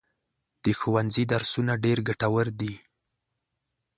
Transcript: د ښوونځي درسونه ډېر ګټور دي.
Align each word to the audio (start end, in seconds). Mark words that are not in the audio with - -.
د 0.63 0.65
ښوونځي 0.79 1.23
درسونه 1.33 1.73
ډېر 1.83 1.97
ګټور 2.07 2.47
دي. 2.59 2.73